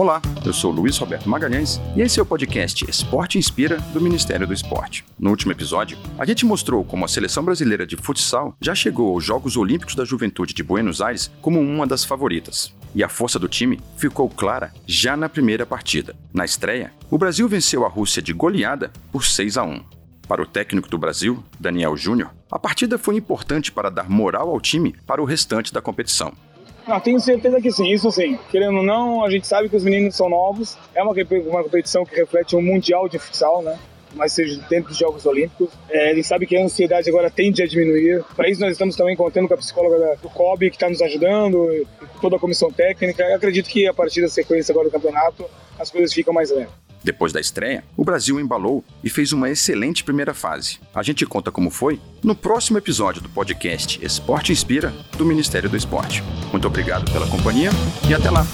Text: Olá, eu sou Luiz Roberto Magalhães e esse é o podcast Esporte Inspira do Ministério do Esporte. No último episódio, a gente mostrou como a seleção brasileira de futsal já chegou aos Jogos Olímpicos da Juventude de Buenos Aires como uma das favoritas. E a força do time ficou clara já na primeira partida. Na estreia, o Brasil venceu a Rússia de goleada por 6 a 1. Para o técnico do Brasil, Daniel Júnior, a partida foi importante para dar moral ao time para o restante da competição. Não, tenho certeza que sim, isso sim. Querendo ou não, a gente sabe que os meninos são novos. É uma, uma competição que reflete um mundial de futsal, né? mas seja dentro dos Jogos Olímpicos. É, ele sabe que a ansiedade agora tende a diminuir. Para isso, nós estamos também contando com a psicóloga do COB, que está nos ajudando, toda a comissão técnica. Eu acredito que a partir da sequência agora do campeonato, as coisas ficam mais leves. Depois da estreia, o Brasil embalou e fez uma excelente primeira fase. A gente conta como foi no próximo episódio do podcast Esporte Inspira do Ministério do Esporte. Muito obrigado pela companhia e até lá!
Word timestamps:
Olá, 0.00 0.22
eu 0.46 0.52
sou 0.54 0.72
Luiz 0.72 0.96
Roberto 0.96 1.28
Magalhães 1.28 1.78
e 1.94 2.00
esse 2.00 2.18
é 2.18 2.22
o 2.22 2.24
podcast 2.24 2.88
Esporte 2.88 3.36
Inspira 3.36 3.76
do 3.92 4.00
Ministério 4.00 4.46
do 4.46 4.54
Esporte. 4.54 5.04
No 5.18 5.28
último 5.28 5.52
episódio, 5.52 5.98
a 6.18 6.24
gente 6.24 6.46
mostrou 6.46 6.82
como 6.82 7.04
a 7.04 7.08
seleção 7.08 7.44
brasileira 7.44 7.86
de 7.86 7.98
futsal 7.98 8.56
já 8.62 8.74
chegou 8.74 9.12
aos 9.12 9.22
Jogos 9.22 9.58
Olímpicos 9.58 9.94
da 9.94 10.06
Juventude 10.06 10.54
de 10.54 10.62
Buenos 10.62 11.02
Aires 11.02 11.30
como 11.42 11.60
uma 11.60 11.86
das 11.86 12.02
favoritas. 12.02 12.74
E 12.94 13.04
a 13.04 13.10
força 13.10 13.38
do 13.38 13.46
time 13.46 13.78
ficou 13.98 14.30
clara 14.30 14.72
já 14.86 15.18
na 15.18 15.28
primeira 15.28 15.66
partida. 15.66 16.16
Na 16.32 16.46
estreia, 16.46 16.94
o 17.10 17.18
Brasil 17.18 17.46
venceu 17.46 17.84
a 17.84 17.88
Rússia 17.90 18.22
de 18.22 18.32
goleada 18.32 18.90
por 19.12 19.26
6 19.26 19.58
a 19.58 19.64
1. 19.64 19.84
Para 20.26 20.40
o 20.40 20.46
técnico 20.46 20.88
do 20.88 20.96
Brasil, 20.96 21.44
Daniel 21.58 21.94
Júnior, 21.94 22.30
a 22.50 22.58
partida 22.58 22.96
foi 22.96 23.16
importante 23.16 23.70
para 23.70 23.90
dar 23.90 24.08
moral 24.08 24.48
ao 24.48 24.62
time 24.62 24.94
para 25.06 25.20
o 25.20 25.26
restante 25.26 25.74
da 25.74 25.82
competição. 25.82 26.32
Não, 26.86 26.98
tenho 27.00 27.20
certeza 27.20 27.60
que 27.60 27.70
sim, 27.70 27.90
isso 27.90 28.10
sim. 28.10 28.38
Querendo 28.50 28.78
ou 28.78 28.82
não, 28.82 29.24
a 29.24 29.30
gente 29.30 29.46
sabe 29.46 29.68
que 29.68 29.76
os 29.76 29.84
meninos 29.84 30.16
são 30.16 30.28
novos. 30.28 30.76
É 30.94 31.02
uma, 31.02 31.12
uma 31.12 31.62
competição 31.62 32.04
que 32.04 32.14
reflete 32.16 32.56
um 32.56 32.62
mundial 32.62 33.08
de 33.08 33.18
futsal, 33.18 33.62
né? 33.62 33.78
mas 34.14 34.32
seja 34.32 34.60
dentro 34.68 34.88
dos 34.88 34.98
Jogos 34.98 35.24
Olímpicos. 35.26 35.70
É, 35.88 36.10
ele 36.10 36.22
sabe 36.22 36.46
que 36.46 36.56
a 36.56 36.64
ansiedade 36.64 37.08
agora 37.08 37.30
tende 37.30 37.62
a 37.62 37.66
diminuir. 37.66 38.24
Para 38.34 38.48
isso, 38.48 38.60
nós 38.60 38.72
estamos 38.72 38.96
também 38.96 39.16
contando 39.16 39.48
com 39.48 39.54
a 39.54 39.56
psicóloga 39.56 40.16
do 40.20 40.28
COB, 40.28 40.70
que 40.70 40.76
está 40.76 40.88
nos 40.88 41.00
ajudando, 41.00 41.86
toda 42.20 42.36
a 42.36 42.38
comissão 42.38 42.70
técnica. 42.70 43.22
Eu 43.22 43.36
acredito 43.36 43.68
que 43.68 43.86
a 43.86 43.94
partir 43.94 44.20
da 44.20 44.28
sequência 44.28 44.72
agora 44.72 44.88
do 44.88 44.92
campeonato, 44.92 45.44
as 45.78 45.90
coisas 45.90 46.12
ficam 46.12 46.34
mais 46.34 46.50
leves. 46.50 46.89
Depois 47.02 47.32
da 47.32 47.40
estreia, 47.40 47.84
o 47.96 48.04
Brasil 48.04 48.38
embalou 48.38 48.84
e 49.02 49.10
fez 49.10 49.32
uma 49.32 49.48
excelente 49.50 50.04
primeira 50.04 50.34
fase. 50.34 50.78
A 50.94 51.02
gente 51.02 51.24
conta 51.26 51.50
como 51.50 51.70
foi 51.70 52.00
no 52.22 52.34
próximo 52.34 52.78
episódio 52.78 53.22
do 53.22 53.28
podcast 53.28 53.98
Esporte 54.04 54.52
Inspira 54.52 54.92
do 55.16 55.24
Ministério 55.24 55.68
do 55.68 55.76
Esporte. 55.76 56.22
Muito 56.50 56.66
obrigado 56.66 57.10
pela 57.10 57.26
companhia 57.26 57.70
e 58.08 58.14
até 58.14 58.30
lá! 58.30 58.44